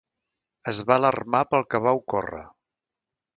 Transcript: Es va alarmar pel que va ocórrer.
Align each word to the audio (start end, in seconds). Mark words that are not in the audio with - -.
Es 0.71 0.79
va 0.91 0.95
alarmar 1.01 1.41
pel 1.51 1.67
que 1.75 1.83
va 1.89 1.95
ocórrer. 2.01 2.41